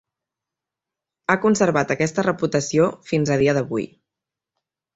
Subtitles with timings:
[1.27, 3.89] Ha conservat aquesta reputació fins a dia d'avui.